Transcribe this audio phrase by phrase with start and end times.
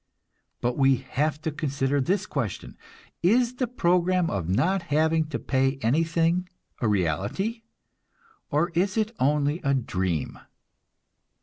[0.61, 2.75] But we have to consider this question:
[3.21, 7.61] Is the program of not having to pay anything a reality,
[8.49, 10.39] or is it only a dream?